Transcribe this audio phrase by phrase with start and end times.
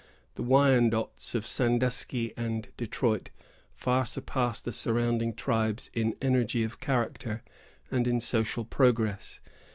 [0.33, 3.29] The Wyandots of Sandusky and Detroit
[3.71, 7.43] far surpassed the surrounding tribes in energy of character
[7.91, 9.41] and in social progress.